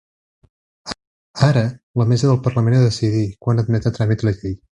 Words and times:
Ara 1.49 1.65
la 2.01 2.07
mesa 2.13 2.31
del 2.31 2.41
parlament 2.47 2.79
ha 2.79 2.81
de 2.85 2.89
decidir 2.89 3.23
quan 3.47 3.65
admet 3.67 3.91
a 3.91 3.95
tràmit 4.01 4.27
la 4.31 4.35
llei. 4.41 4.59